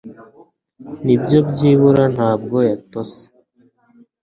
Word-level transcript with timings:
Nibyo, 1.05 1.37
byibura 1.49 2.03
ntabwo 2.15 2.57
yatose. 2.69 3.21